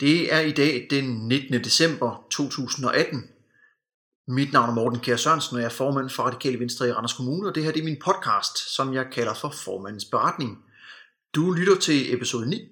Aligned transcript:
Det 0.00 0.32
er 0.32 0.40
i 0.40 0.52
dag 0.52 0.86
den 0.90 1.28
19. 1.28 1.64
december 1.64 2.26
2018. 2.30 3.30
Mit 4.28 4.52
navn 4.52 4.70
er 4.70 4.74
Morten 4.74 5.00
Kjær 5.00 5.16
Sørensen, 5.16 5.56
og 5.56 5.62
jeg 5.62 5.66
er 5.66 5.72
formand 5.72 6.10
for 6.10 6.22
Radikale 6.22 6.60
Venstre 6.60 6.88
i 6.88 6.92
Randers 6.92 7.12
Kommune, 7.12 7.48
og 7.48 7.54
det 7.54 7.64
her 7.64 7.72
det 7.72 7.80
er 7.80 7.84
min 7.84 8.00
podcast, 8.04 8.74
som 8.74 8.94
jeg 8.94 9.06
kalder 9.12 9.34
for 9.34 9.50
Formandens 9.50 10.04
Beretning. 10.04 10.58
Du 11.34 11.52
lytter 11.52 11.78
til 11.78 12.14
episode 12.14 12.48
9, 12.48 12.68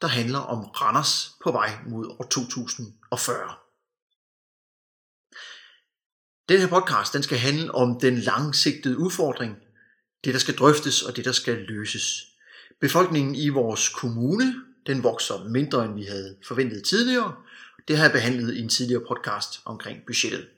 der 0.00 0.06
handler 0.06 0.38
om 0.38 0.58
Randers 0.64 1.30
på 1.44 1.52
vej 1.52 1.70
mod 1.86 2.06
år 2.06 2.26
2040. 2.30 3.54
Den 6.48 6.60
her 6.60 6.68
podcast 6.68 7.12
den 7.12 7.22
skal 7.22 7.38
handle 7.38 7.74
om 7.74 8.00
den 8.00 8.18
langsigtede 8.18 8.98
udfordring, 8.98 9.56
det 10.24 10.34
der 10.34 10.40
skal 10.40 10.56
drøftes 10.56 11.02
og 11.02 11.16
det 11.16 11.24
der 11.24 11.32
skal 11.32 11.58
løses. 11.58 12.22
Befolkningen 12.80 13.34
i 13.34 13.48
vores 13.48 13.88
kommune 13.88 14.54
den 14.86 15.02
vokser 15.02 15.44
mindre, 15.48 15.84
end 15.84 15.94
vi 15.94 16.02
havde 16.02 16.36
forventet 16.46 16.84
tidligere. 16.84 17.36
Det 17.88 17.96
har 17.96 18.04
jeg 18.04 18.12
behandlet 18.12 18.54
i 18.54 18.60
en 18.60 18.68
tidligere 18.68 19.04
podcast 19.08 19.60
omkring 19.64 19.98
budgettet. 20.06 20.48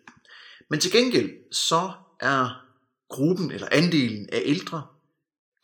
Men 0.70 0.80
til 0.80 0.92
gengæld 0.92 1.30
så 1.52 1.92
er 2.20 2.66
gruppen 3.08 3.50
eller 3.50 3.68
andelen 3.72 4.28
af 4.32 4.42
ældre, 4.44 4.86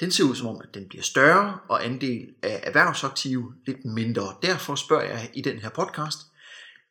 den 0.01 0.11
ser 0.11 0.25
ud 0.25 0.35
som 0.35 0.47
om, 0.47 0.61
at 0.63 0.75
den 0.75 0.89
bliver 0.89 1.03
større, 1.03 1.59
og 1.69 1.85
andel 1.87 2.35
af 2.43 2.61
erhvervsaktive 2.63 3.55
lidt 3.67 3.85
mindre. 3.85 4.37
Derfor 4.43 4.75
spørger 4.75 5.05
jeg 5.05 5.31
i 5.35 5.41
den 5.41 5.59
her 5.59 5.71
podcast, 5.71 6.19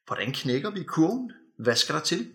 hvordan 0.06 0.34
knækker 0.34 0.70
vi 0.70 0.84
kurven? 0.84 1.32
Hvad 1.60 1.76
skal 1.76 1.96
der 1.96 2.02
til? 2.02 2.32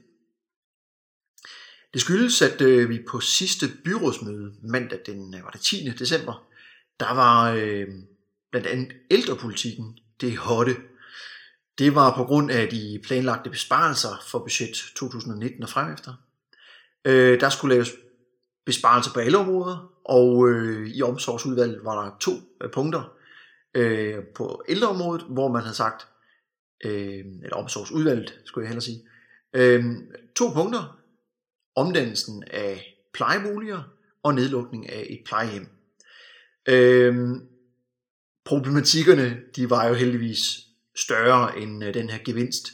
Det 1.92 2.00
skyldes, 2.00 2.42
at 2.42 2.60
øh, 2.60 2.88
vi 2.88 3.02
på 3.08 3.20
sidste 3.20 3.66
byrådsmøde, 3.84 4.55
mandag 4.62 5.00
den 5.06 5.34
øh, 5.34 5.44
var 5.44 5.50
det 5.50 5.60
10. 5.60 5.91
december, 5.98 6.46
der 7.00 7.14
var 7.14 7.52
øh, 7.52 7.88
blandt 8.56 8.69
andet 8.69 8.96
ældrepolitikken, 9.10 9.98
det 10.20 10.37
hotte. 10.37 10.77
Det 11.78 11.95
var 11.95 12.16
på 12.16 12.24
grund 12.24 12.51
af 12.51 12.69
de 12.69 13.01
planlagte 13.05 13.51
besparelser 13.51 14.25
for 14.28 14.39
budget 14.39 14.75
2019 14.97 15.62
og 15.62 15.69
fremefter. 15.69 16.14
Øh, 17.05 17.41
der 17.41 17.48
skulle 17.48 17.75
laves 17.75 17.91
besparelser 18.67 19.12
på 19.12 19.20
alle 19.20 19.39
områder, 19.39 19.92
og 20.05 20.48
øh, 20.48 20.89
i 20.89 21.03
omsorgsudvalget 21.03 21.80
var 21.84 22.05
der 22.05 22.17
to 22.20 22.33
øh, 22.62 22.70
punkter 22.70 23.12
øh, 23.75 24.25
på 24.34 24.64
ældreområdet, 24.69 25.27
hvor 25.28 25.48
man 25.48 25.62
havde 25.62 25.77
sagt, 25.77 26.08
øh, 26.84 27.25
eller 27.42 27.56
omsorgsudvalget 27.56 28.41
skulle 28.45 28.62
jeg 28.64 28.69
hellere 28.69 28.84
sige, 28.84 29.08
øh, 29.52 29.84
to 30.36 30.48
punkter, 30.48 30.98
omdannelsen 31.75 32.45
af 32.50 32.97
plejeboliger 33.14 33.83
og 34.23 34.34
nedlukning 34.34 34.92
af 34.92 35.06
et 35.11 35.20
plejehjem. 35.27 35.69
Øh, 36.69 37.36
problematikkerne, 38.47 39.36
de 39.56 39.70
var 39.70 39.89
jo 39.89 39.94
heldigvis 39.94 40.66
større 40.97 41.58
end 41.58 41.84
øh, 41.84 41.94
den 41.94 42.11
her 42.11 42.19
gevinst. 42.25 42.72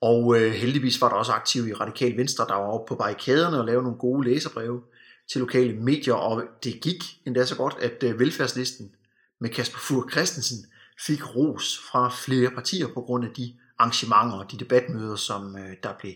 Og 0.00 0.40
øh, 0.40 0.52
heldigvis 0.52 1.00
var 1.00 1.08
der 1.08 1.16
også 1.16 1.32
aktiv 1.32 1.68
i 1.68 1.72
Radikal 1.72 2.16
Venstre, 2.16 2.46
der 2.48 2.54
var 2.54 2.66
oppe 2.66 2.88
på 2.88 2.94
barrikaderne 2.94 3.58
og 3.58 3.64
lavede 3.64 3.82
nogle 3.82 3.98
gode 3.98 4.28
læserbreve 4.28 4.82
til 5.30 5.40
lokale 5.40 5.76
medier, 5.76 6.14
og 6.14 6.44
det 6.64 6.80
gik 6.80 7.04
endda 7.26 7.44
så 7.44 7.56
godt, 7.56 7.76
at 7.80 8.02
øh, 8.02 8.18
velfærdslisten 8.18 8.94
med 9.40 9.50
Kasper 9.50 9.78
Fur 9.78 10.08
Christensen 10.10 10.66
fik 11.00 11.36
ros 11.36 11.80
fra 11.90 12.08
flere 12.08 12.50
partier 12.50 12.86
på 12.94 13.00
grund 13.00 13.24
af 13.24 13.30
de 13.30 13.54
arrangementer 13.78 14.38
og 14.38 14.52
de 14.52 14.58
debatmøder, 14.58 15.16
som 15.16 15.56
øh, 15.58 15.76
der, 15.82 15.92
blev, 15.98 16.12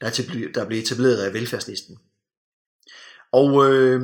der, 0.00 0.10
til, 0.10 0.54
der 0.54 0.66
blev 0.66 0.78
etableret 0.78 1.16
af 1.16 1.32
velfærdslisten. 1.32 1.98
Og 3.32 3.70
øh, 3.70 4.00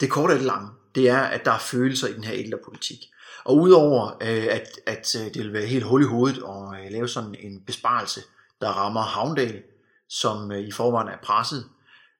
det 0.00 0.10
korte 0.10 0.32
af 0.32 0.38
det 0.38 0.46
lange, 0.46 0.70
det 0.96 1.08
er, 1.08 1.18
at 1.18 1.44
der 1.44 1.52
er 1.52 1.58
følelser 1.58 2.08
i 2.08 2.12
den 2.12 2.24
her 2.24 2.34
ældrepolitik. 2.34 2.98
Og 3.46 3.56
udover 3.56 4.06
øh, 4.22 4.46
at, 4.50 4.68
at 4.86 5.16
øh, 5.16 5.34
det 5.34 5.38
vil 5.38 5.52
være 5.52 5.66
helt 5.66 5.84
hul 5.84 6.02
i 6.02 6.06
hovedet 6.06 6.36
at 6.36 6.84
øh, 6.84 6.92
lave 6.92 7.08
sådan 7.08 7.34
en 7.38 7.60
besparelse, 7.66 8.20
der 8.60 8.68
rammer 8.68 9.00
Havndal, 9.00 9.62
som 10.08 10.52
øh, 10.52 10.60
i 10.60 10.72
forvejen 10.72 11.08
er 11.08 11.18
presset, 11.22 11.64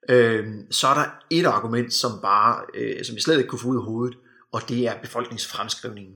øh, 0.09 0.47
så 0.71 0.89
er 0.89 0.95
der 0.95 1.07
et 1.31 1.47
argument, 1.47 1.95
som 1.95 2.11
bare, 2.23 2.65
som 3.05 3.17
vi 3.17 3.21
slet 3.21 3.39
ikke 3.39 3.49
kunne 3.49 3.59
få 3.59 3.69
ud 3.69 3.77
af 3.77 3.83
hovedet, 3.83 4.17
og 4.53 4.69
det 4.69 4.87
er 4.87 5.01
befolkningsfremskrivningen. 5.03 6.15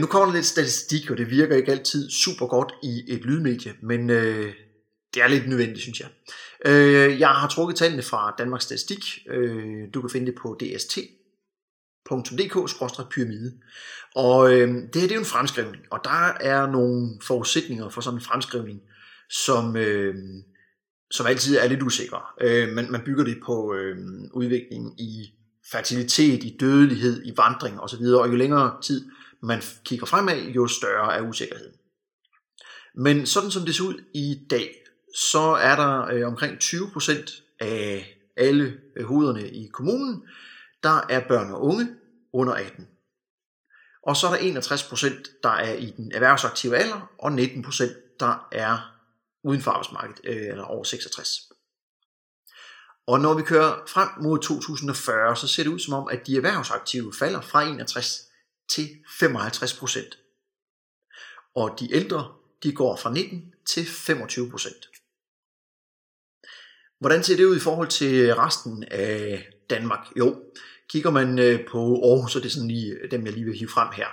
nu 0.00 0.06
kommer 0.06 0.26
der 0.26 0.34
lidt 0.34 0.46
statistik, 0.46 1.10
og 1.10 1.16
det 1.16 1.30
virker 1.30 1.56
ikke 1.56 1.72
altid 1.72 2.10
super 2.10 2.46
godt 2.46 2.72
i 2.82 3.04
et 3.08 3.20
lydmedie, 3.20 3.74
men 3.82 4.08
det 4.08 5.22
er 5.22 5.28
lidt 5.28 5.48
nødvendigt, 5.48 5.80
synes 5.80 6.00
jeg. 6.00 6.08
jeg 7.20 7.28
har 7.28 7.48
trukket 7.48 7.76
tallene 7.76 8.02
fra 8.02 8.34
Danmarks 8.38 8.64
Statistik. 8.64 9.04
du 9.94 10.00
kan 10.00 10.10
finde 10.10 10.26
det 10.26 10.34
på 10.42 10.58
DST, 10.60 10.98
www.dk-pyramide. 12.10 13.52
Og 14.14 14.52
øh, 14.52 14.68
det 14.68 14.94
her 14.94 15.00
det 15.00 15.10
er 15.10 15.14
jo 15.14 15.20
en 15.20 15.26
fremskrivning, 15.26 15.84
og 15.90 16.00
der 16.04 16.32
er 16.40 16.70
nogle 16.70 17.18
forudsætninger 17.22 17.88
for 17.88 18.00
sådan 18.00 18.18
en 18.18 18.24
fremskrivning, 18.24 18.80
som, 19.30 19.76
øh, 19.76 20.14
som 21.10 21.26
altid 21.26 21.56
er 21.56 21.68
lidt 21.68 21.82
usikre. 21.82 22.20
Øh, 22.40 22.68
man, 22.68 22.90
man 22.90 23.02
bygger 23.04 23.24
det 23.24 23.38
på 23.46 23.74
øh, 23.74 23.96
udviklingen 24.32 24.94
i 24.98 25.32
fertilitet, 25.70 26.44
i 26.44 26.56
dødelighed, 26.60 27.22
i 27.24 27.32
vandring 27.36 27.80
osv., 27.80 28.02
og 28.02 28.28
jo 28.28 28.34
længere 28.34 28.82
tid 28.82 29.06
man 29.42 29.62
kigger 29.84 30.06
fremad, 30.06 30.42
jo 30.42 30.66
større 30.66 31.16
er 31.16 31.20
usikkerheden. 31.20 31.72
Men 32.94 33.26
sådan 33.26 33.50
som 33.50 33.62
det 33.62 33.74
ser 33.74 33.84
ud 33.84 34.02
i 34.14 34.46
dag, 34.50 34.74
så 35.14 35.40
er 35.40 35.76
der 35.76 36.06
øh, 36.06 36.26
omkring 36.26 36.58
20% 36.62 37.56
af 37.60 38.16
alle 38.36 38.74
øh, 38.96 39.04
hovederne 39.04 39.48
i 39.50 39.66
kommunen, 39.72 40.22
der 40.86 41.00
er 41.08 41.28
børn 41.28 41.50
og 41.52 41.62
unge 41.62 41.88
under 42.32 42.54
18. 42.54 42.88
Og 44.02 44.16
så 44.16 44.26
er 44.26 44.30
der 44.30 44.60
61%, 44.60 45.40
der 45.42 45.48
er 45.48 45.74
i 45.74 45.90
den 45.90 46.12
erhvervsaktive 46.12 46.76
alder, 46.76 47.10
og 47.18 47.30
19%, 47.30 48.18
der 48.20 48.48
er 48.52 48.78
uden 49.44 49.62
for 49.62 49.70
arbejdsmarkedet, 49.70 50.20
øh, 50.24 50.46
eller 50.46 50.64
over 50.64 50.84
66. 50.84 51.28
Og 53.06 53.20
når 53.20 53.34
vi 53.34 53.42
kører 53.42 53.82
frem 53.86 54.08
mod 54.22 54.38
2040, 54.38 55.36
så 55.36 55.48
ser 55.48 55.62
det 55.62 55.70
ud 55.70 55.78
som 55.78 55.94
om, 55.94 56.08
at 56.08 56.26
de 56.26 56.36
erhvervsaktive 56.36 57.14
falder 57.18 57.40
fra 57.40 57.62
61 57.62 58.22
til 58.70 58.88
55 59.18 59.74
procent. 59.74 60.18
Og 61.54 61.76
de 61.80 61.94
ældre, 61.94 62.34
de 62.62 62.72
går 62.72 62.96
fra 62.96 63.12
19 63.12 63.54
til 63.68 63.86
25 63.86 64.50
procent. 64.50 64.86
Hvordan 67.00 67.22
ser 67.22 67.36
det 67.36 67.44
ud 67.44 67.56
i 67.56 67.60
forhold 67.60 67.88
til 67.88 68.34
resten 68.34 68.84
af 68.90 69.46
Danmark? 69.70 70.06
Jo, 70.18 70.42
kigger 70.90 71.10
man 71.10 71.38
øh, 71.38 71.68
på 71.68 71.78
Aarhus, 71.78 72.32
så 72.32 72.38
det 72.38 72.46
er 72.46 72.50
sådan 72.50 72.68
lige 72.68 72.92
øh, 72.92 73.10
dem, 73.10 73.24
jeg 73.24 73.32
lige 73.32 73.44
vil 73.44 73.58
hive 73.58 73.70
frem 73.70 73.88
her, 73.92 74.06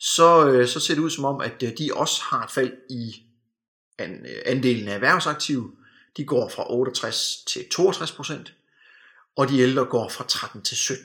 så, 0.00 0.50
øh, 0.50 0.68
så 0.68 0.80
ser 0.80 0.94
det 0.94 1.02
ud 1.02 1.10
som 1.10 1.24
om, 1.24 1.40
at 1.40 1.62
øh, 1.62 1.72
de 1.78 1.90
også 1.94 2.22
har 2.22 2.44
et 2.44 2.50
fald 2.50 2.72
i 2.90 3.22
øh, 4.00 4.08
andelen 4.46 4.88
af 4.88 4.94
erhvervsaktive. 4.94 5.72
De 6.16 6.24
går 6.24 6.48
fra 6.48 6.72
68 6.72 7.44
til 7.46 7.68
62 7.68 8.12
procent, 8.12 8.54
og 9.36 9.48
de 9.48 9.58
ældre 9.58 9.84
går 9.84 10.08
fra 10.08 10.24
13 10.28 10.62
til 10.62 10.76
17. 10.76 11.04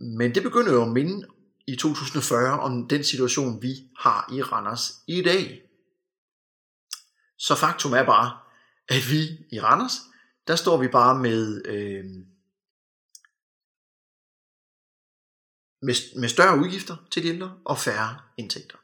Men 0.00 0.34
det 0.34 0.42
begynder 0.42 0.72
jo 0.72 0.82
at 0.82 0.88
minde 0.88 1.26
i 1.66 1.76
2040 1.76 2.60
om 2.60 2.88
den 2.88 3.04
situation, 3.04 3.62
vi 3.62 3.74
har 3.98 4.32
i 4.32 4.42
Randers 4.42 4.92
i 5.06 5.22
dag. 5.22 5.62
Så 7.38 7.54
faktum 7.54 7.92
er 7.92 8.04
bare, 8.04 8.38
at 8.88 9.10
vi 9.10 9.46
i 9.52 9.60
Randers, 9.60 9.92
der 10.46 10.56
står 10.56 10.76
vi 10.76 10.88
bare 10.88 11.18
med, 11.18 11.62
øh, 11.66 12.04
med, 15.82 16.20
med 16.20 16.28
større 16.28 16.58
udgifter 16.58 16.96
til 17.10 17.22
de 17.22 17.28
ældre 17.28 17.52
og 17.64 17.78
færre 17.78 18.16
indtægter. 18.38 18.76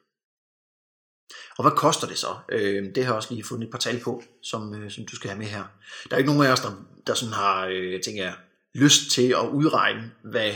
Og 1.58 1.64
hvad 1.64 1.72
koster 1.72 2.06
det 2.06 2.18
så? 2.18 2.36
Øh, 2.48 2.94
det 2.94 3.04
har 3.04 3.12
jeg 3.12 3.16
også 3.16 3.34
lige 3.34 3.44
fundet 3.44 3.66
et 3.66 3.70
par 3.70 3.78
tal 3.78 4.00
på, 4.00 4.22
som, 4.42 4.74
øh, 4.74 4.90
som 4.90 5.04
du 5.06 5.16
skal 5.16 5.30
have 5.30 5.38
med 5.38 5.46
her. 5.46 5.64
Der 6.10 6.14
er 6.14 6.18
ikke 6.18 6.30
nogen 6.30 6.46
af 6.46 6.52
os, 6.52 6.60
der, 6.60 6.86
der 7.06 7.14
sådan 7.14 7.34
har, 7.34 7.66
øh, 7.66 7.92
jeg 7.92 8.00
tænker, 8.02 8.32
lyst 8.74 9.10
til 9.10 9.28
at 9.28 9.48
udregne, 9.52 10.10
hvad 10.24 10.52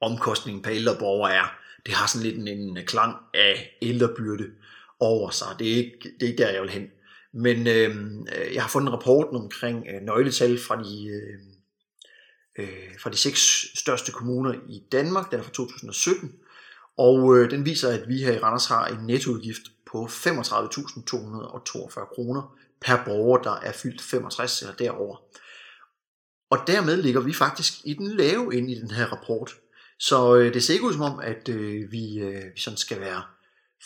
omkostningen 0.00 0.62
per 0.62 0.72
ældre 0.72 0.96
borger 0.98 1.28
er. 1.28 1.58
Det 1.86 1.94
har 1.94 2.06
sådan 2.06 2.26
lidt 2.26 2.38
en, 2.38 2.48
en 2.48 2.76
øh, 2.76 2.84
klang 2.84 3.16
af 3.34 3.76
ældrebyrde 3.82 4.46
over 5.00 5.30
sig. 5.30 5.48
Det 5.58 5.72
er 5.72 5.76
ikke, 5.76 5.98
det 6.02 6.22
er 6.22 6.30
ikke 6.30 6.42
der, 6.42 6.50
jeg 6.50 6.62
vil 6.62 6.70
hen. 6.70 6.86
Men 7.34 7.66
øh, 7.66 7.96
øh 8.36 8.54
jeg 8.54 8.62
har 8.62 8.68
fundet 8.68 8.92
rapporten 8.92 9.36
omkring 9.36 9.86
øh, 9.94 10.02
nøgletal 10.02 10.58
fra 10.58 10.82
de, 10.82 11.06
øh, 11.06 11.53
øh, 12.58 12.98
fra 13.02 13.10
de 13.10 13.16
seks 13.16 13.66
største 13.74 14.12
kommuner 14.12 14.54
i 14.68 14.82
Danmark. 14.92 15.30
Den 15.30 15.38
er 15.38 15.42
fra 15.42 15.50
2017. 15.50 16.32
Og 16.98 17.36
øh, 17.36 17.50
den 17.50 17.64
viser, 17.64 17.88
at 17.88 18.08
vi 18.08 18.22
her 18.22 18.32
i 18.32 18.38
Randers 18.38 18.66
har 18.66 18.86
en 18.86 19.06
nettoudgift 19.06 19.62
på 19.86 20.04
35.242 20.04 22.14
kroner 22.14 22.56
per 22.80 23.04
borger, 23.04 23.42
der 23.42 23.56
er 23.62 23.72
fyldt 23.72 24.02
65 24.02 24.62
eller 24.62 24.74
derover. 24.74 25.16
Og 26.50 26.58
dermed 26.66 27.02
ligger 27.02 27.20
vi 27.20 27.32
faktisk 27.32 27.72
i 27.84 27.94
den 27.94 28.16
lave 28.16 28.54
ende 28.54 28.72
i 28.72 28.80
den 28.80 28.90
her 28.90 29.06
rapport. 29.06 29.56
Så 29.98 30.36
øh, 30.36 30.54
det 30.54 30.64
ser 30.64 30.74
ikke 30.74 30.86
ud 30.86 30.92
som 30.92 31.02
om, 31.02 31.20
at 31.20 31.48
øh, 31.48 31.92
vi, 31.92 32.18
øh, 32.18 32.44
vi 32.54 32.60
sådan 32.60 32.76
skal 32.76 33.00
være 33.00 33.22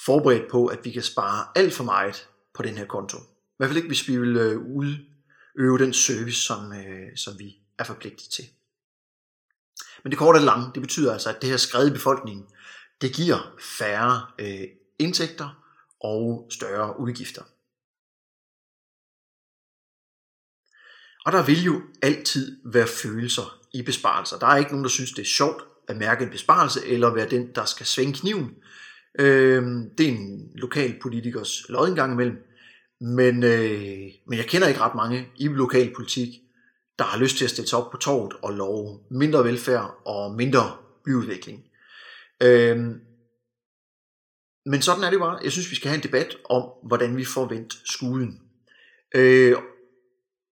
forberedt 0.04 0.50
på, 0.50 0.66
at 0.66 0.78
vi 0.84 0.90
kan 0.90 1.02
spare 1.02 1.46
alt 1.54 1.74
for 1.74 1.84
meget 1.84 2.28
på 2.54 2.62
den 2.62 2.78
her 2.78 2.86
konto. 2.86 3.18
I 3.18 3.56
hvert 3.56 3.68
fald 3.68 3.76
ikke, 3.76 3.88
hvis 3.88 4.08
vi 4.08 4.16
vil 4.16 4.36
øh, 4.36 4.58
udøve 4.58 5.78
den 5.78 5.92
service, 5.92 6.40
som, 6.40 6.72
øh, 6.72 7.16
som 7.16 7.38
vi 7.38 7.56
er 7.78 7.84
forpligtet 7.84 8.30
til. 8.30 8.44
Men 10.02 10.10
det 10.10 10.18
korte 10.18 10.36
og 10.36 10.42
lange, 10.42 10.70
det 10.74 10.82
betyder 10.82 11.12
altså, 11.12 11.28
at 11.28 11.42
det 11.42 11.50
her 11.50 11.56
skred 11.56 11.88
i 11.90 11.92
befolkningen, 11.92 12.46
Det 13.00 13.12
giver 13.12 13.54
færre 13.78 14.26
øh, 14.38 14.66
indtægter 14.98 15.64
og 16.00 16.46
større 16.50 17.00
udgifter. 17.00 17.42
Og 21.26 21.32
der 21.32 21.42
vil 21.46 21.62
jo 21.64 21.82
altid 22.02 22.58
være 22.64 22.86
følelser 22.86 23.58
i 23.74 23.82
besparelser. 23.82 24.38
Der 24.38 24.46
er 24.46 24.56
ikke 24.56 24.70
nogen, 24.70 24.84
der 24.84 24.90
synes, 24.90 25.12
det 25.12 25.22
er 25.22 25.26
sjovt 25.26 25.62
at 25.88 25.96
mærke 25.96 26.24
en 26.24 26.30
besparelse, 26.30 26.86
eller 26.86 27.14
være 27.14 27.30
den, 27.30 27.54
der 27.54 27.64
skal 27.64 27.86
svinge 27.86 28.14
kniven. 28.14 28.54
Øh, 29.18 29.62
det 29.98 30.06
er 30.06 30.12
en 30.12 30.50
lokal 30.54 30.98
politikers 31.02 31.68
lod 31.68 31.88
engang 31.88 32.12
imellem. 32.12 32.36
Men, 33.00 33.42
øh, 33.42 34.08
men 34.26 34.38
jeg 34.38 34.46
kender 34.46 34.68
ikke 34.68 34.80
ret 34.80 34.94
mange 34.94 35.28
i 35.36 35.48
lokalpolitik, 35.48 36.28
der 36.98 37.04
har 37.04 37.18
lyst 37.18 37.36
til 37.36 37.44
at 37.44 37.50
stille 37.50 37.68
sig 37.68 37.78
op 37.78 37.90
på 37.90 37.96
torvet 37.96 38.32
og 38.42 38.52
love 38.52 39.00
mindre 39.10 39.44
velfærd 39.44 40.02
og 40.06 40.34
mindre 40.34 40.76
byudvikling. 41.04 41.64
Øhm, 42.42 43.00
men 44.66 44.82
sådan 44.82 45.04
er 45.04 45.10
det 45.10 45.18
bare. 45.18 45.38
Jeg 45.42 45.52
synes, 45.52 45.70
vi 45.70 45.76
skal 45.76 45.88
have 45.88 45.96
en 45.96 46.02
debat 46.02 46.36
om, 46.44 46.62
hvordan 46.82 47.16
vi 47.16 47.24
får 47.24 47.48
vendt 47.48 47.78
skuden. 47.84 48.42
Øh, 49.14 49.56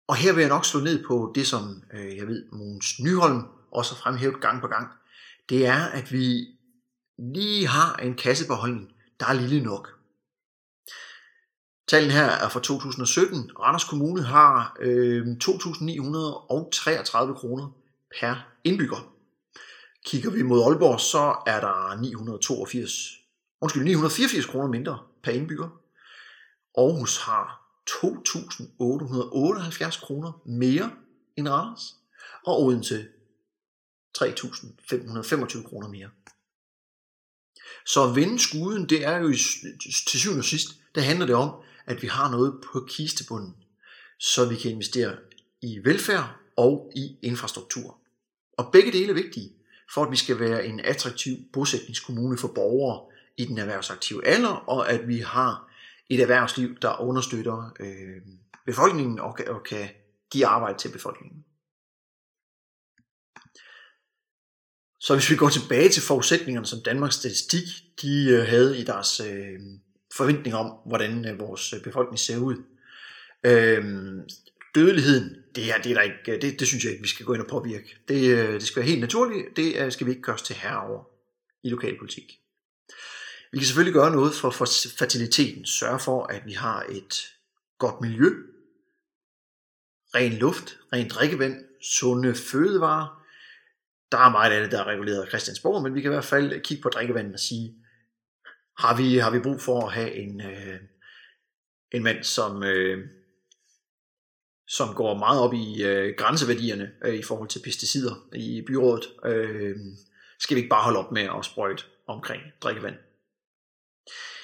og 0.07 0.15
her 0.15 0.33
vil 0.33 0.41
jeg 0.41 0.49
nok 0.49 0.65
slå 0.65 0.79
ned 0.79 1.05
på 1.05 1.31
det, 1.35 1.47
som 1.47 1.83
øh, 1.93 2.17
jeg 2.17 2.27
ved, 2.27 2.45
Mogens 2.51 2.99
Nyholm 2.99 3.41
også 3.71 3.93
har 3.93 4.01
fremhævet 4.01 4.41
gang 4.41 4.61
på 4.61 4.67
gang. 4.67 4.87
Det 5.49 5.65
er, 5.65 5.85
at 5.85 6.11
vi 6.11 6.47
lige 7.17 7.67
har 7.67 7.95
en 7.95 8.15
kassebeholdning, 8.15 8.91
der 9.19 9.25
er 9.25 9.33
lille 9.33 9.63
nok. 9.63 10.02
Tallene 11.87 12.13
her 12.13 12.25
er 12.25 12.49
fra 12.49 12.59
2017. 12.59 13.51
Randers 13.59 13.83
Kommune 13.83 14.23
har 14.23 14.77
øh, 14.79 15.27
2.933 15.43 17.33
kroner 17.33 17.71
per 18.19 18.35
indbygger. 18.63 19.13
Kigger 20.05 20.31
vi 20.31 20.41
mod 20.41 20.63
Aalborg, 20.63 20.99
så 20.99 21.35
er 21.47 21.59
der 21.59 22.01
982, 22.01 22.91
undskyld, 23.61 23.83
984 23.83 24.45
kroner 24.45 24.67
mindre 24.67 24.99
per 25.23 25.31
indbygger. 25.31 25.69
Aarhus 26.77 27.17
har 27.17 27.61
2.878 27.89 30.05
kroner 30.05 30.41
mere 30.45 30.91
end 31.35 31.49
Randers, 31.49 31.95
og 32.45 32.63
Odense 32.63 33.05
3.525 34.17 35.69
kroner 35.69 35.87
mere. 35.87 36.09
Så 37.85 38.03
at 38.03 38.15
vende 38.15 38.39
skuden, 38.39 38.89
det 38.89 39.05
er 39.05 39.17
jo 39.17 39.33
til 40.07 40.19
syvende 40.19 40.39
og 40.39 40.45
sidst, 40.45 40.69
der 40.95 41.01
handler 41.01 41.25
det 41.25 41.35
om, 41.35 41.63
at 41.85 42.01
vi 42.01 42.07
har 42.07 42.31
noget 42.31 42.61
på 42.71 42.87
kistebunden, 42.89 43.55
så 44.19 44.49
vi 44.49 44.55
kan 44.55 44.71
investere 44.71 45.17
i 45.61 45.79
velfærd 45.83 46.35
og 46.57 46.91
i 46.95 47.17
infrastruktur. 47.21 47.97
Og 48.57 48.69
begge 48.71 48.91
dele 48.91 49.09
er 49.09 49.13
vigtige, 49.13 49.51
for 49.93 50.03
at 50.03 50.11
vi 50.11 50.17
skal 50.17 50.39
være 50.39 50.65
en 50.65 50.79
attraktiv 50.79 51.35
bosætningskommune 51.53 52.37
for 52.37 52.47
borgere 52.47 53.11
i 53.37 53.45
den 53.45 53.57
erhvervsaktive 53.57 54.27
alder, 54.27 54.49
og 54.49 54.91
at 54.91 55.07
vi 55.07 55.17
har 55.17 55.69
et 56.09 56.19
erhvervsliv, 56.19 56.75
der 56.79 57.01
understøtter 57.01 57.73
øh, 57.79 58.21
befolkningen 58.65 59.19
og, 59.19 59.37
og 59.47 59.63
kan 59.63 59.89
give 60.31 60.45
arbejde 60.45 60.77
til 60.77 60.89
befolkningen. 60.89 61.45
Så 64.99 65.15
hvis 65.15 65.29
vi 65.29 65.35
går 65.35 65.49
tilbage 65.49 65.89
til 65.89 66.03
forudsætningerne, 66.03 66.67
som 66.67 66.83
Danmarks 66.85 67.15
Statistik 67.15 67.63
de 68.01 68.29
øh, 68.29 68.47
havde 68.47 68.79
i 68.79 68.83
deres 68.83 69.19
øh, 69.19 69.59
forventning 70.17 70.55
om, 70.55 70.77
hvordan 70.85 71.27
øh, 71.27 71.39
vores 71.39 71.73
øh, 71.73 71.81
befolkning 71.83 72.19
ser 72.19 72.37
ud. 72.37 72.55
Øhm, 73.45 74.21
dødeligheden, 74.75 75.35
det, 75.55 75.71
er, 75.71 75.77
det, 75.77 75.91
er 75.91 75.95
der 75.95 76.01
ikke, 76.01 76.31
øh, 76.31 76.41
det, 76.41 76.59
det 76.59 76.67
synes 76.67 76.83
jeg 76.83 76.91
ikke, 76.91 77.01
vi 77.01 77.07
skal 77.07 77.25
gå 77.25 77.33
ind 77.33 77.41
og 77.41 77.47
påvirke. 77.47 77.97
Det, 78.07 78.37
det 78.53 78.63
skal 78.63 78.79
være 78.79 78.89
helt 78.89 79.01
naturligt, 79.01 79.45
det 79.55 79.93
skal 79.93 80.07
vi 80.07 80.11
ikke 80.11 80.23
gøre 80.23 80.35
os 80.35 80.41
til 80.41 80.55
herover 80.55 81.03
i 81.63 81.69
lokalpolitik. 81.69 82.39
Vi 83.51 83.57
kan 83.57 83.65
selvfølgelig 83.65 83.93
gøre 83.93 84.11
noget 84.11 84.33
for, 84.33 84.49
for 84.49 84.65
fertiliteten, 84.97 85.65
sørge 85.65 85.99
for, 85.99 86.25
at 86.25 86.45
vi 86.45 86.53
har 86.53 86.85
et 86.89 87.13
godt 87.79 88.01
miljø, 88.01 88.29
ren 90.15 90.33
luft, 90.33 90.77
rent 90.93 91.11
drikkevand, 91.11 91.65
sunde 91.81 92.35
fødevarer, 92.35 93.23
der 94.11 94.17
er 94.17 94.29
meget 94.29 94.51
af 94.51 94.61
det, 94.61 94.71
der 94.71 94.79
er 94.79 94.87
reguleret 94.87 95.21
af 95.21 95.27
Christiansborg, 95.27 95.83
men 95.83 95.95
vi 95.95 96.01
kan 96.01 96.11
i 96.11 96.13
hvert 96.13 96.25
fald 96.25 96.61
kigge 96.61 96.83
på 96.83 96.89
drikkevandet 96.89 97.33
og 97.33 97.39
sige, 97.39 97.75
har 98.77 98.97
vi, 98.97 99.17
har 99.17 99.31
vi 99.31 99.39
brug 99.39 99.61
for 99.61 99.85
at 99.85 99.93
have 99.93 100.13
en, 100.13 100.41
øh, 100.41 100.79
en 101.91 102.03
mand, 102.03 102.23
som, 102.23 102.63
øh, 102.63 103.07
som 104.67 104.95
går 104.95 105.17
meget 105.17 105.41
op 105.41 105.53
i 105.53 105.83
øh, 105.83 106.15
grænseværdierne 106.17 106.91
øh, 107.05 107.15
i 107.15 107.23
forhold 107.23 107.49
til 107.49 107.61
pesticider 107.63 108.29
i 108.33 108.63
byrådet. 108.67 109.05
Øh, 109.25 109.77
skal 110.39 110.55
vi 110.55 110.59
ikke 110.59 110.69
bare 110.69 110.83
holde 110.83 110.99
op 110.99 111.11
med 111.11 111.21
at 111.21 111.45
sprøjte 111.45 111.83
omkring 112.07 112.41
drikkevand? 112.61 112.95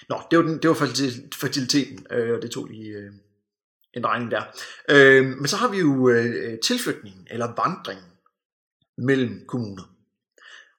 Nå, 0.09 0.21
det 0.31 0.39
var, 0.39 0.45
den, 0.45 0.61
det 0.61 0.69
var 0.69 0.75
fertiliteten, 1.33 2.07
øh, 2.11 2.35
og 2.35 2.41
det 2.41 2.51
tog 2.51 2.65
lige 2.65 2.89
øh, 2.89 3.11
en 3.93 4.05
regning 4.05 4.31
der. 4.31 4.43
Øh, 4.89 5.25
men 5.25 5.47
så 5.47 5.57
har 5.57 5.71
vi 5.71 5.77
jo 5.77 6.09
øh, 6.09 6.59
tilflytningen, 6.59 7.27
eller 7.31 7.45
vandringen 7.45 8.05
mellem 8.97 9.45
kommuner. 9.47 9.83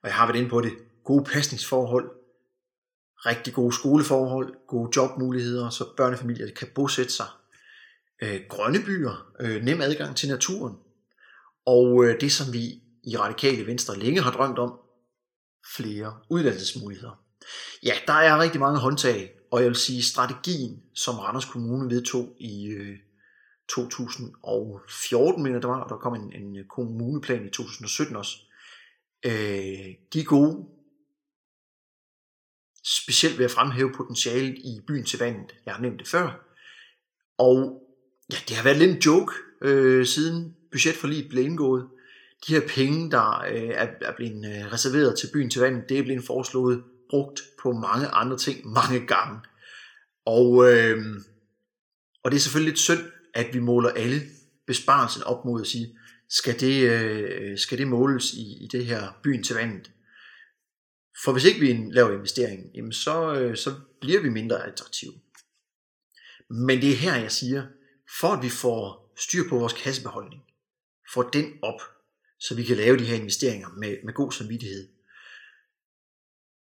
Og 0.02 0.08
jeg 0.08 0.14
har 0.14 0.26
været 0.26 0.38
inde 0.38 0.50
på 0.50 0.60
det. 0.60 0.72
Gode 1.04 1.24
pasningsforhold, 1.24 2.10
rigtig 3.26 3.54
gode 3.54 3.74
skoleforhold, 3.74 4.54
gode 4.68 4.90
jobmuligheder, 4.96 5.70
så 5.70 5.84
børnefamilier 5.96 6.54
kan 6.54 6.68
bosætte 6.74 7.12
sig. 7.12 7.26
Øh, 8.22 8.40
grønne 8.48 8.78
byer, 8.86 9.32
øh, 9.40 9.62
nem 9.62 9.80
adgang 9.80 10.16
til 10.16 10.28
naturen. 10.28 10.76
Og 11.66 12.04
øh, 12.04 12.20
det, 12.20 12.32
som 12.32 12.52
vi 12.52 12.82
i 13.04 13.16
Radikale 13.16 13.66
Venstre 13.66 13.98
længe 13.98 14.22
har 14.22 14.30
drømt 14.32 14.58
om, 14.58 14.78
flere 15.76 16.16
uddannelsesmuligheder. 16.30 17.24
Ja, 17.82 17.94
der 18.06 18.12
er 18.12 18.42
rigtig 18.42 18.60
mange 18.60 18.78
håndtag, 18.78 19.32
og 19.52 19.60
jeg 19.60 19.68
vil 19.68 19.76
sige, 19.76 20.02
strategien, 20.02 20.82
som 20.94 21.18
Randers 21.18 21.44
Kommune 21.44 21.90
vedtog 21.94 22.36
i 22.38 22.66
øh, 22.66 22.96
2014, 23.68 25.42
mener 25.42 25.60
det 25.60 25.68
var, 25.68 25.80
og 25.80 25.90
der 25.90 25.96
kom 25.96 26.14
en, 26.14 26.32
en 26.32 26.56
kommuneplan 26.68 27.46
i 27.46 27.50
2017 27.50 28.16
også. 28.16 28.36
Øh, 29.26 29.32
de 30.12 30.20
er 30.20 30.24
gode, 30.24 30.66
specielt 32.90 33.38
ved 33.38 33.44
at 33.44 33.50
fremhæve 33.50 33.92
potentialet 33.92 34.58
i 34.58 34.80
byen 34.86 35.04
til 35.04 35.18
vandet. 35.18 35.54
Jeg 35.66 35.74
har 35.74 35.82
nævnt 35.82 35.98
det 35.98 36.08
før. 36.08 36.46
Og 37.38 37.82
ja, 38.32 38.36
det 38.48 38.56
har 38.56 38.64
været 38.64 38.78
lidt 38.78 38.90
en 38.90 39.02
joke, 39.06 39.32
øh, 39.62 40.06
siden 40.06 40.54
budgetforliget 40.72 41.28
blev 41.28 41.44
indgået. 41.44 41.86
De 42.46 42.52
her 42.54 42.60
penge, 42.68 43.10
der 43.10 43.40
øh, 43.40 43.68
er, 43.68 43.88
er 44.00 44.12
blevet 44.16 44.44
øh, 44.44 44.72
reserveret 44.72 45.18
til 45.18 45.30
byen 45.32 45.50
til 45.50 45.60
vandet, 45.60 45.88
det 45.88 45.98
er 45.98 46.02
blevet 46.02 46.24
foreslået 46.24 46.82
brugt 47.10 47.40
på 47.62 47.72
mange 47.72 48.06
andre 48.06 48.38
ting 48.38 48.66
mange 48.66 49.06
gange. 49.06 49.40
Og, 50.26 50.72
øh, 50.72 50.98
og 52.24 52.30
det 52.30 52.36
er 52.36 52.40
selvfølgelig 52.40 52.72
lidt 52.72 52.80
synd, 52.80 53.00
at 53.34 53.54
vi 53.54 53.58
måler 53.58 53.90
alle 53.90 54.20
besparelsen 54.66 55.22
op 55.22 55.44
mod 55.44 55.60
at 55.60 55.66
sige, 55.66 55.98
skal 56.28 56.60
det, 56.60 56.90
øh, 56.90 57.58
skal 57.58 57.78
det 57.78 57.88
måles 57.88 58.32
i, 58.32 58.64
i 58.64 58.68
det 58.72 58.86
her 58.86 59.18
byen 59.22 59.42
til 59.42 59.56
vandet? 59.56 59.90
For 61.24 61.32
hvis 61.32 61.44
ikke 61.44 61.60
vi 61.60 61.92
laver 61.92 62.12
investeringen, 62.12 62.70
jamen 62.74 62.92
så, 62.92 63.34
øh, 63.34 63.56
så 63.56 63.80
bliver 64.00 64.20
vi 64.20 64.28
mindre 64.28 64.66
attraktive. 64.66 65.12
Men 66.50 66.80
det 66.80 66.90
er 66.90 66.96
her, 66.96 67.16
jeg 67.16 67.32
siger, 67.32 67.66
for 68.20 68.28
at 68.28 68.42
vi 68.42 68.48
får 68.48 69.12
styr 69.16 69.48
på 69.48 69.58
vores 69.58 69.72
kassebeholdning, 69.72 70.42
får 71.14 71.22
den 71.22 71.58
op, 71.62 71.80
så 72.38 72.54
vi 72.54 72.64
kan 72.64 72.76
lave 72.76 72.98
de 72.98 73.04
her 73.04 73.16
investeringer 73.16 73.68
med, 73.68 73.96
med 74.04 74.14
god 74.14 74.32
samvittighed, 74.32 74.88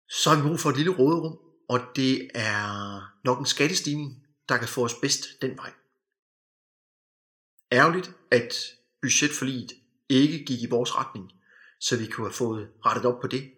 så 0.09 0.29
har 0.29 0.37
vi 0.37 0.47
brug 0.47 0.59
for 0.59 0.69
et 0.69 0.77
lille 0.77 0.95
råderum, 0.95 1.39
og 1.69 1.79
det 1.95 2.29
er 2.33 3.01
nok 3.23 3.39
en 3.39 3.45
skattestigning, 3.45 4.27
der 4.49 4.57
kan 4.57 4.67
få 4.67 4.83
os 4.85 4.93
bedst 4.93 5.41
den 5.41 5.57
vej. 5.57 5.73
Ærgerligt, 7.71 8.11
at 8.31 8.53
budgetforliget 9.01 9.71
ikke 10.09 10.45
gik 10.45 10.61
i 10.61 10.69
vores 10.69 10.95
retning, 10.95 11.31
så 11.79 11.97
vi 11.97 12.05
kunne 12.05 12.27
have 12.27 12.33
fået 12.33 12.69
rettet 12.85 13.05
op 13.05 13.21
på 13.21 13.27
det, 13.27 13.51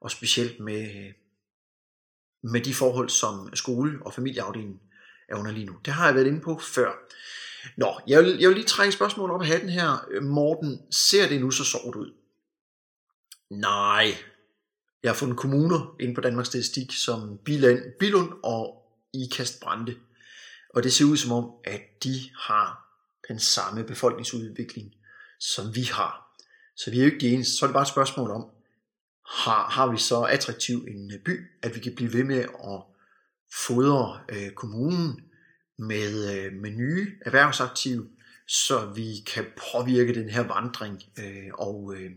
og 0.00 0.10
specielt 0.10 0.60
med, 0.60 1.12
med 2.42 2.60
de 2.60 2.74
forhold, 2.74 3.08
som 3.08 3.54
skole- 3.54 3.98
og 4.06 4.14
familieafdelingen 4.14 4.80
er 5.28 5.36
under 5.36 5.50
lige 5.50 5.66
nu. 5.66 5.76
Det 5.84 5.92
har 5.92 6.06
jeg 6.06 6.14
været 6.14 6.26
inde 6.26 6.40
på 6.40 6.58
før. 6.58 6.92
Nå, 7.76 8.00
jeg 8.06 8.24
vil, 8.24 8.38
jeg 8.40 8.48
vil 8.48 8.56
lige 8.56 8.66
trække 8.66 8.92
spørgsmålet 8.92 9.34
op 9.34 9.40
af 9.40 9.46
hatten 9.46 9.68
her. 9.68 10.20
Morten, 10.20 10.80
ser 10.90 11.28
det 11.28 11.40
nu 11.40 11.50
så 11.50 11.64
sort 11.64 11.94
ud? 11.94 12.14
Nej. 13.50 14.06
Jeg 15.02 15.10
har 15.10 15.16
fundet 15.16 15.38
kommuner 15.38 15.96
inde 16.00 16.14
på 16.14 16.20
Danmarks 16.20 16.48
Statistik 16.48 16.92
som 16.92 17.38
Biland, 17.44 17.92
Bilund 17.98 18.32
og 18.42 18.82
Ikast 19.14 19.60
Brande. 19.60 19.96
Og 20.74 20.82
det 20.82 20.92
ser 20.92 21.04
ud 21.04 21.16
som 21.16 21.32
om, 21.32 21.50
at 21.64 21.80
de 22.04 22.14
har 22.36 22.86
den 23.28 23.38
samme 23.38 23.84
befolkningsudvikling, 23.84 24.94
som 25.40 25.74
vi 25.74 25.82
har. 25.82 26.36
Så 26.76 26.90
vi 26.90 26.96
er 26.96 27.00
jo 27.00 27.06
ikke 27.06 27.26
de 27.26 27.32
eneste. 27.34 27.56
Så 27.56 27.64
er 27.64 27.68
det 27.68 27.74
bare 27.74 27.82
et 27.82 27.88
spørgsmål 27.88 28.30
om, 28.30 28.50
har, 29.30 29.70
har 29.70 29.90
vi 29.90 29.98
så 29.98 30.20
attraktiv 30.20 30.84
en 30.88 31.12
øh, 31.12 31.18
by, 31.24 31.40
at 31.62 31.74
vi 31.74 31.80
kan 31.80 31.94
blive 31.94 32.12
ved 32.12 32.24
med 32.24 32.40
at 32.40 32.82
fodre 33.66 34.20
øh, 34.28 34.50
kommunen 34.50 35.20
med, 35.78 36.36
øh, 36.36 36.52
med 36.52 36.70
nye 36.70 37.12
erhvervsaktive, 37.26 38.08
så 38.48 38.92
vi 38.94 39.14
kan 39.34 39.46
påvirke 39.72 40.14
den 40.14 40.30
her 40.30 40.42
vandring 40.42 41.02
øh, 41.18 41.48
og, 41.54 41.94
øh, 41.96 42.10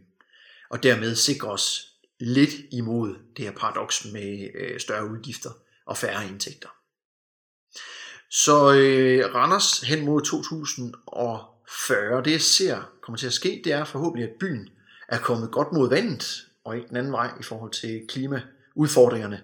og 0.70 0.84
dermed 0.84 1.16
sikre 1.16 1.52
os 1.52 1.88
lidt 2.20 2.52
imod 2.72 3.16
det 3.38 3.46
her 3.46 3.52
paradoks 3.52 4.06
med 4.14 4.50
øh, 4.56 4.80
større 4.80 5.12
udgifter 5.12 5.50
og 5.86 5.98
færre 5.98 6.28
indtægter. 6.28 6.70
Så 8.30 8.74
øh, 8.74 9.36
Randers 9.36 9.80
hen 9.80 10.06
mod 10.06 10.22
2040, 10.22 12.24
det 12.24 12.32
jeg 12.32 12.42
ser 12.42 12.92
kommer 13.02 13.18
til 13.18 13.28
at 13.28 13.34
ske, 13.34 13.62
det 13.64 13.72
er 13.72 13.86
forhåbentlig, 13.86 14.30
at 14.30 14.36
byen 14.40 14.70
er 15.08 15.18
kommet 15.18 15.52
godt 15.52 15.72
mod 15.72 15.90
vandet, 15.90 16.26
og 16.66 16.76
ikke 16.76 16.88
den 16.88 16.98
anden 16.98 17.12
vej 17.12 17.32
i 17.40 17.44
forhold 17.44 17.72
til 17.72 18.02
klimaudfordringerne. 18.08 19.44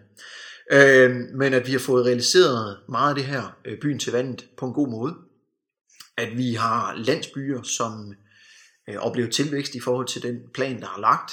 Øh, 0.72 1.16
men 1.34 1.54
at 1.54 1.68
vi 1.68 1.72
har 1.72 1.80
fået 1.80 2.06
realiseret 2.06 2.80
meget 2.90 3.10
af 3.10 3.16
det 3.16 3.26
her 3.26 3.58
øh, 3.66 3.80
byen 3.80 4.00
til 4.00 4.14
vandet 4.14 4.46
på 4.58 4.66
en 4.66 4.74
god 4.74 4.90
måde. 4.90 5.16
At 6.18 6.38
vi 6.38 6.54
har 6.54 6.96
landsbyer, 6.96 7.62
som 7.62 8.14
øh, 8.90 8.96
oplever 8.96 9.30
tilvækst 9.30 9.76
i 9.76 9.80
forhold 9.80 10.08
til 10.08 10.24
den 10.24 10.40
plan, 10.54 10.82
der 10.82 10.88
er 10.88 11.00
lagt. 11.00 11.32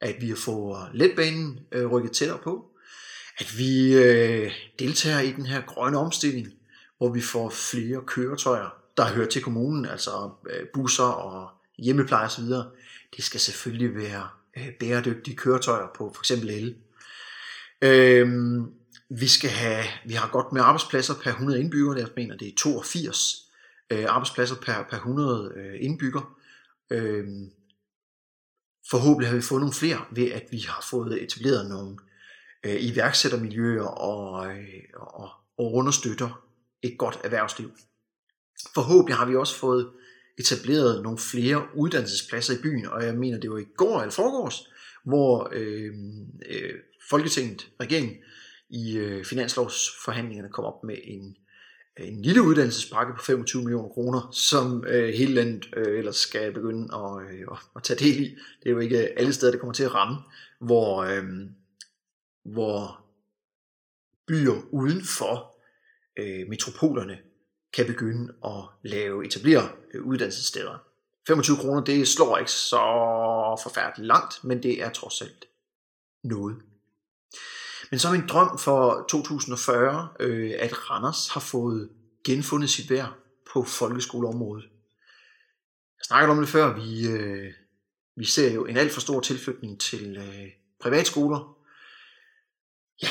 At 0.00 0.16
vi 0.20 0.28
har 0.28 0.36
fået 0.36 0.88
letbanen 0.94 1.58
øh, 1.72 1.86
rykket 1.86 2.12
tættere 2.12 2.38
på. 2.44 2.64
At 3.38 3.58
vi 3.58 3.94
øh, 3.94 4.52
deltager 4.78 5.20
i 5.20 5.32
den 5.32 5.46
her 5.46 5.62
grønne 5.66 5.98
omstilling, 5.98 6.48
hvor 6.98 7.12
vi 7.12 7.20
får 7.20 7.50
flere 7.50 8.02
køretøjer, 8.06 8.74
der 8.96 9.14
hører 9.14 9.28
til 9.28 9.42
kommunen, 9.42 9.86
altså 9.86 10.30
øh, 10.50 10.66
busser 10.74 11.04
og 11.04 11.50
hjemmepleje 11.78 12.26
osv. 12.26 12.44
Det 13.16 13.24
skal 13.24 13.40
selvfølgelig 13.40 13.94
være 13.94 14.28
Øh, 14.56 14.72
bæredygtige 14.80 15.36
køretøjer 15.36 15.86
på 15.94 16.12
for 16.14 16.22
eksempel 16.22 16.50
el. 16.50 16.76
Øhm, 17.82 18.72
vi 19.10 19.28
skal 19.28 19.50
have, 19.50 19.84
vi 20.06 20.14
har 20.14 20.28
godt 20.28 20.52
med 20.52 20.62
arbejdspladser 20.62 21.14
per 21.14 21.30
100 21.30 21.60
indbyggere, 21.60 21.98
jeg 21.98 22.08
mener 22.16 22.36
det 22.36 22.48
er 22.48 22.52
82 22.58 23.50
øh, 23.90 24.04
arbejdspladser 24.08 24.56
per, 24.56 24.86
per 24.90 24.96
100 24.96 25.52
øh, 25.56 25.74
indbygger. 25.80 26.36
Øhm, 26.90 27.50
forhåbentlig 28.90 29.28
har 29.28 29.36
vi 29.36 29.42
fået 29.42 29.60
nogle 29.60 29.74
flere 29.74 30.04
ved, 30.10 30.30
at 30.30 30.44
vi 30.50 30.58
har 30.58 30.86
fået 30.90 31.22
etableret 31.22 31.68
nogle 31.68 31.96
øh, 32.64 32.76
iværksættermiljøer 32.78 33.84
og, 33.84 34.46
øh, 34.46 34.82
og, 34.94 35.30
og 35.58 35.74
understøtter 35.74 36.42
et 36.82 36.98
godt 36.98 37.18
erhvervsliv. 37.24 37.70
Forhåbentlig 38.74 39.16
har 39.16 39.26
vi 39.26 39.36
også 39.36 39.58
fået 39.58 39.90
etableret 40.38 41.02
nogle 41.02 41.18
flere 41.18 41.62
uddannelsespladser 41.74 42.54
i 42.54 42.62
byen, 42.62 42.86
og 42.86 43.04
jeg 43.04 43.14
mener, 43.14 43.40
det 43.40 43.50
var 43.50 43.58
i 43.58 43.66
går 43.76 44.00
eller 44.00 44.12
forgårs, 44.12 44.68
hvor 45.04 45.48
øh, 45.52 45.94
øh, 46.48 46.74
Folketinget, 47.10 47.70
regeringen, 47.80 48.16
i 48.70 48.96
øh, 48.96 49.24
finanslovsforhandlingerne 49.24 50.52
kom 50.52 50.64
op 50.64 50.84
med 50.84 50.96
en, 51.04 51.36
en 51.96 52.22
lille 52.22 52.42
uddannelsespakke 52.42 53.12
på 53.18 53.24
25 53.24 53.62
millioner 53.62 53.88
kroner, 53.88 54.28
som 54.32 54.84
øh, 54.86 55.14
hele 55.14 55.34
landet 55.34 55.66
øh, 55.76 55.98
ellers 55.98 56.16
skal 56.16 56.52
begynde 56.52 56.94
at, 56.94 57.30
øh, 57.30 57.46
at 57.76 57.82
tage 57.82 57.98
del 57.98 58.20
i. 58.22 58.36
Det 58.62 58.66
er 58.66 58.70
jo 58.70 58.78
ikke 58.78 59.18
alle 59.18 59.32
steder, 59.32 59.52
det 59.52 59.60
kommer 59.60 59.74
til 59.74 59.84
at 59.84 59.94
ramme, 59.94 60.16
hvor, 60.60 61.02
øh, 61.02 61.24
hvor 62.44 63.04
byer 64.26 64.62
uden 64.70 65.04
for 65.04 65.56
øh, 66.16 66.48
metropolerne 66.48 67.18
kan 67.76 67.86
begynde 67.86 68.34
at 68.44 68.64
lave, 68.82 69.26
etablere 69.26 69.68
øh, 69.94 70.02
uddannelsessteder. 70.02 70.78
25 71.26 71.56
kroner, 71.56 71.84
det 71.84 72.08
slår 72.08 72.38
ikke 72.38 72.50
så 72.50 72.80
forfærdeligt 73.62 74.06
langt, 74.06 74.44
men 74.44 74.62
det 74.62 74.82
er 74.82 74.90
trods 74.90 75.22
alt 75.22 75.44
noget. 76.24 76.56
Men 77.90 77.98
så 77.98 78.08
er 78.08 78.12
min 78.12 78.28
drøm 78.28 78.58
for 78.58 79.06
2040, 79.08 80.08
øh, 80.20 80.54
at 80.58 80.90
Randers 80.90 81.28
har 81.28 81.40
fået 81.40 81.90
genfundet 82.24 82.70
sit 82.70 82.90
værd 82.90 83.12
på 83.52 83.62
folkeskoleområdet. 83.62 84.64
Jeg 85.98 86.04
snakkede 86.06 86.30
om 86.30 86.38
det 86.38 86.48
før, 86.48 86.74
vi, 86.74 87.08
øh, 87.08 87.52
vi 88.16 88.24
ser 88.24 88.52
jo 88.52 88.64
en 88.64 88.76
alt 88.76 88.92
for 88.92 89.00
stor 89.00 89.20
tilflytning 89.20 89.80
til 89.80 90.16
øh, 90.16 90.48
privatskoler. 90.80 91.56
Ja, 93.02 93.08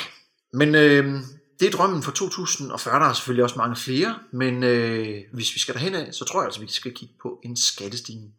men 0.54 0.76
øh, 0.76 1.14
det 1.60 1.68
er 1.68 1.72
drømmen 1.72 2.04
for 2.04 2.12
2040. 2.12 3.00
Der 3.00 3.06
er 3.06 3.14
selvfølgelig 3.14 3.44
også 3.44 3.58
mange 3.58 3.76
flere, 3.76 4.20
men 4.32 4.64
øh, 4.64 5.24
hvis 5.34 5.56
vi 5.56 5.60
skal 5.60 5.74
derhen 5.74 5.96
af, 5.96 6.14
så 6.14 6.26
tror 6.26 6.40
jeg 6.40 6.46
altså, 6.46 6.62
vi 6.62 6.68
skal 6.68 6.94
kigge 6.94 7.16
på 7.22 7.40
en 7.44 7.58
skattestigning. 7.58 8.34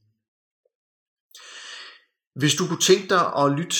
Hvis 2.34 2.54
du 2.54 2.66
kunne 2.66 2.80
tænke 2.80 3.08
dig 3.08 3.32
at 3.36 3.52
lytte 3.52 3.76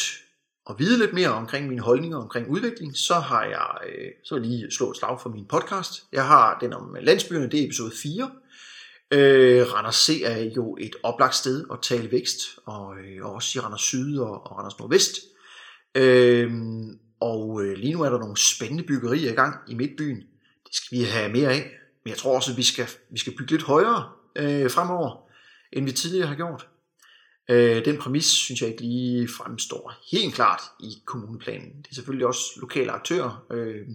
og 0.66 0.78
vide 0.78 0.98
lidt 0.98 1.12
mere 1.12 1.28
omkring 1.28 1.68
mine 1.68 1.80
holdninger 1.80 2.18
omkring 2.18 2.48
udvikling, 2.48 2.96
så 2.96 3.14
har 3.14 3.44
jeg 3.44 3.88
øh, 3.88 4.10
så 4.24 4.34
vil 4.34 4.42
jeg 4.42 4.50
lige 4.50 4.70
slå 4.70 4.90
et 4.90 4.96
slag 4.96 5.20
for 5.20 5.30
min 5.30 5.46
podcast. 5.48 6.04
Jeg 6.12 6.26
har 6.26 6.58
den 6.58 6.72
om 6.72 6.96
landsbyerne, 7.00 7.50
det 7.50 7.60
er 7.60 7.64
episode 7.64 7.92
4. 8.02 8.30
Øh, 9.10 9.72
Randers 9.72 9.96
C 9.96 10.20
er 10.24 10.38
jo 10.56 10.76
et 10.80 10.96
oplagt 11.02 11.34
sted 11.34 11.64
at 11.72 11.78
tale 11.82 12.10
vækst, 12.10 12.38
og, 12.66 12.94
øh, 12.98 13.26
også 13.26 13.58
i 13.58 13.60
Randers 13.60 13.80
Syd 13.80 14.18
og, 14.18 14.46
og 14.46 14.58
Randers 14.58 14.78
Nordvest. 14.78 15.16
Øh, 15.94 16.52
og 17.20 17.62
øh, 17.62 17.76
lige 17.76 17.92
nu 17.92 18.02
er 18.02 18.10
der 18.10 18.18
nogle 18.18 18.36
spændende 18.36 18.84
byggerier 18.84 19.32
i 19.32 19.34
gang 19.34 19.56
i 19.68 19.74
Midtbyen. 19.74 20.16
Det 20.66 20.74
skal 20.74 20.98
vi 20.98 21.04
have 21.04 21.32
mere 21.32 21.48
af. 21.48 21.70
Men 22.04 22.10
jeg 22.10 22.18
tror 22.18 22.36
også, 22.36 22.50
at 22.50 22.56
vi 22.56 22.62
skal, 22.62 22.86
vi 23.10 23.18
skal 23.18 23.36
bygge 23.36 23.50
lidt 23.50 23.62
højere 23.62 24.10
øh, 24.36 24.70
fremover, 24.70 25.28
end 25.72 25.84
vi 25.84 25.92
tidligere 25.92 26.26
har 26.28 26.34
gjort. 26.34 26.68
Øh, 27.50 27.84
den 27.84 27.98
præmis 27.98 28.24
synes 28.24 28.60
jeg 28.60 28.70
ikke 28.70 28.82
lige 28.82 29.28
fremstår 29.28 29.92
helt 30.12 30.34
klart 30.34 30.60
i 30.80 31.02
kommuneplanen. 31.04 31.82
Det 31.82 31.90
er 31.90 31.94
selvfølgelig 31.94 32.26
også 32.26 32.42
lokale 32.60 32.92
aktører, 32.92 33.46
øh, 33.50 33.86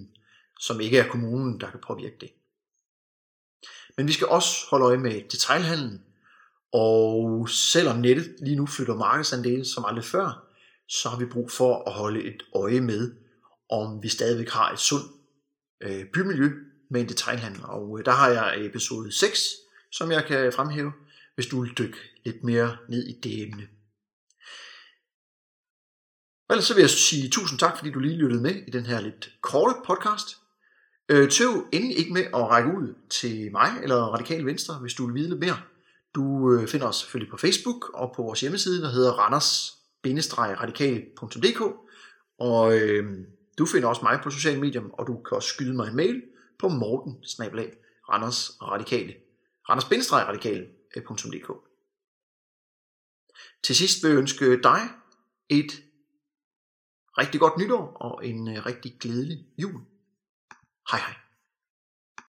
som 0.60 0.82
ikke 0.82 0.98
er 0.98 1.08
kommunen, 1.08 1.60
der 1.60 1.70
kan 1.70 1.80
påvirke 1.88 2.18
det. 2.22 2.30
Men 3.98 4.08
vi 4.08 4.14
skal 4.14 4.28
også 4.28 4.68
holde 4.70 4.86
øje 4.86 4.98
med 4.98 5.22
detailhandlen, 5.32 6.04
og 6.74 7.50
selvom 7.50 7.98
nettet 7.98 8.36
lige 8.42 8.56
nu 8.56 8.66
flytter 8.66 8.96
markedsandele 8.96 9.66
som 9.66 9.86
aldrig 9.86 10.06
før, 10.06 10.51
så 10.92 11.10
har 11.10 11.18
vi 11.18 11.26
brug 11.26 11.52
for 11.52 11.84
at 11.88 11.94
holde 11.94 12.24
et 12.24 12.44
øje 12.56 12.82
med, 12.82 13.16
om 13.70 14.04
vi 14.04 14.10
stadigvæk 14.10 14.50
har 14.50 14.72
et 14.72 14.80
sundt 14.80 15.12
øh, 15.82 16.06
bymiljø 16.14 16.50
med 16.90 17.02
en 17.02 17.10
detaljhandel. 17.10 17.62
Og 17.64 18.00
øh, 18.00 18.06
der 18.06 18.12
har 18.12 18.30
jeg 18.30 18.66
episode 18.66 19.12
6, 19.12 19.40
som 19.92 20.12
jeg 20.12 20.26
kan 20.26 20.54
fremhæve, 20.54 20.92
hvis 21.36 21.46
du 21.46 21.62
vil 21.62 21.78
dykke 21.78 21.98
lidt 22.26 22.44
mere 22.44 22.78
ned 22.90 23.08
i 23.08 23.20
det 23.24 23.44
emne. 23.44 23.68
Ellers 26.50 26.66
så 26.66 26.74
vil 26.74 26.82
jeg 26.82 26.90
sige 26.90 27.30
tusind 27.30 27.60
tak, 27.60 27.78
fordi 27.78 27.92
du 27.92 28.00
lige 28.00 28.18
lyttede 28.18 28.42
med 28.42 28.56
i 28.68 28.72
den 28.72 28.86
her 28.86 29.02
lidt 29.02 29.34
korte 29.42 29.76
podcast. 29.86 30.38
Øh, 31.10 31.30
tøv 31.30 31.68
endelig 31.72 31.98
ikke 31.98 32.14
med 32.14 32.24
at 32.24 32.50
række 32.50 32.70
ud 32.70 32.96
til 33.10 33.52
mig 33.52 33.70
eller 33.84 33.96
Radikal 33.96 34.46
Venstre, 34.46 34.76
hvis 34.76 34.94
du 34.94 35.06
vil 35.06 35.16
vide 35.16 35.30
lidt 35.30 35.40
mere. 35.40 35.62
Du 36.16 36.54
øh, 36.54 36.68
finder 36.68 36.88
os 36.88 36.96
selvfølgelig 36.96 37.32
på 37.32 37.38
Facebook 37.38 37.90
og 37.94 38.14
på 38.16 38.24
vores 38.24 38.42
hjemmeside, 38.42 38.82
der 38.82 38.90
hedder 38.90 39.12
Randers 39.12 39.81
randers-radikal.dk 40.06 41.62
og 42.40 42.80
øh, 42.80 43.28
du 43.58 43.66
finder 43.66 43.88
også 43.88 44.02
mig 44.02 44.20
på 44.24 44.30
sociale 44.30 44.60
medier, 44.60 44.82
og 44.94 45.08
du 45.08 45.22
kan 45.22 45.36
også 45.36 45.50
skyde 45.50 45.74
mig 45.74 45.88
en 45.88 45.96
mail 45.96 46.24
på 46.60 46.68
morten 46.68 47.14
randers 48.10 48.62
radikale 48.62 49.16
randers-radikale.dk 49.70 51.52
Til 53.64 53.76
sidst 53.76 54.04
vil 54.04 54.10
jeg 54.10 54.20
ønske 54.20 54.62
dig 54.64 54.82
et 55.50 55.72
rigtig 57.18 57.40
godt 57.40 57.58
nytår 57.58 57.98
og 58.02 58.26
en 58.26 58.58
øh, 58.58 58.66
rigtig 58.66 58.98
glædelig 59.00 59.38
jul. 59.58 59.82
Hej 60.92 61.00
hej. 61.00 61.21